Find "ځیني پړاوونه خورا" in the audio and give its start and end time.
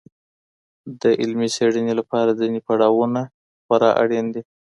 2.39-3.91